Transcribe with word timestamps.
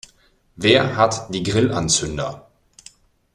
Wer 0.55 0.95
hat 0.97 1.31
die 1.31 1.43
Grillanzünder? 1.43 2.49